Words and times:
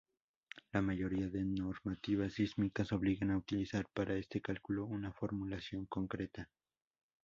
La 0.73 0.81
mayoría 0.81 1.27
de 1.29 1.45
normativas 1.45 2.33
sísmicas 2.33 2.91
obligan 2.91 3.29
a 3.29 3.37
utilizar 3.37 3.85
para 3.93 4.15
este 4.15 4.41
cálculo 4.41 4.85
una 4.87 5.13
formulación 5.13 5.85
concreta. 5.85 6.49